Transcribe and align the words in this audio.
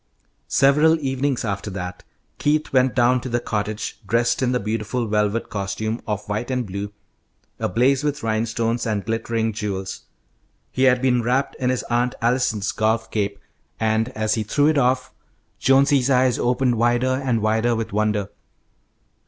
Several 0.47 0.99
evenings 0.99 1.45
after 1.45 1.69
that, 1.69 2.03
Keith 2.39 2.73
went 2.73 2.95
down 2.95 3.21
to 3.21 3.29
the 3.29 3.39
cottage 3.39 3.99
dressed 4.07 4.41
in 4.41 4.51
the 4.51 4.59
beautiful 4.59 5.05
velvet 5.05 5.47
costume 5.51 6.01
of 6.07 6.27
white 6.27 6.49
and 6.49 6.65
blue, 6.65 6.91
ablaze 7.59 8.03
with 8.03 8.23
rhinestones 8.23 8.87
and 8.87 9.05
glittering 9.05 9.53
jewels. 9.53 10.05
He 10.71 10.85
had 10.85 11.03
been 11.03 11.21
wrapped 11.21 11.53
in 11.57 11.69
his 11.69 11.83
Aunt 11.83 12.15
Allison's 12.19 12.71
golf 12.71 13.11
cape, 13.11 13.37
and, 13.79 14.09
as 14.17 14.33
he 14.33 14.41
threw 14.41 14.65
it 14.69 14.77
off, 14.79 15.13
Jonesy's 15.59 16.09
eyes 16.09 16.39
opened 16.39 16.77
wider 16.79 17.21
and 17.23 17.39
wider 17.43 17.75
with 17.75 17.93
wonder. 17.93 18.29